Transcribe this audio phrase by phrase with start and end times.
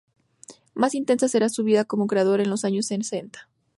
[0.73, 3.47] Más intensa será su vida como creador en los años sesenta.